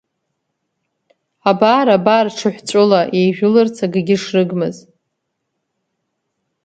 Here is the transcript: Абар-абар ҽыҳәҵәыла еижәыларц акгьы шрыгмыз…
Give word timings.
Абар-абар 1.49 2.25
ҽыҳәҵәыла 2.37 3.01
еижәыларц 3.19 3.75
акгьы 3.85 4.15
шрыгмыз… 4.23 4.77